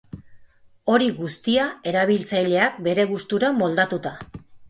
[0.93, 4.15] Hori guztia, erabiltzaileak bere gustura moldatuta.